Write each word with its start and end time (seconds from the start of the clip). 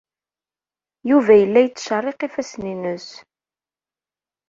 Yuba 1.09 1.33
yella 1.37 1.59
yettcerriq 1.63 2.19
ifassen-nnes. 2.27 3.07